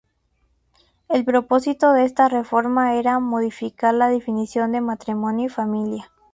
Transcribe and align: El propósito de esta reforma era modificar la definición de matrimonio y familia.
El 1.09 1.23
propósito 1.25 1.93
de 1.93 2.05
esta 2.05 2.27
reforma 2.27 2.95
era 2.95 3.19
modificar 3.19 3.93
la 3.93 4.09
definición 4.09 4.71
de 4.71 4.81
matrimonio 4.81 5.45
y 5.45 5.49
familia. 5.49 6.11